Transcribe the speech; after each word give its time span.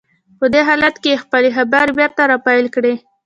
په 0.39 0.45
دې 0.53 0.61
حالت 0.67 0.95
کې 1.03 1.09
يې 1.13 1.21
خپلې 1.23 1.49
خبرې 1.57 1.91
بېرته 1.99 2.21
را 2.31 2.37
پيل 2.47 2.65
کړې. 2.75 2.93